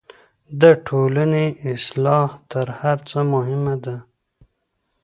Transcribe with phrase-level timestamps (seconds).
[0.61, 3.95] د ټولني اصلاح تر هر څه مهمه ده.